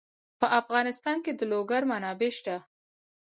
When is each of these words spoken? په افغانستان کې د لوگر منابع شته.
په 0.39 0.47
افغانستان 0.59 1.17
کې 1.25 1.31
د 1.35 1.41
لوگر 1.51 1.81
منابع 1.91 2.31
شته. 2.37 2.55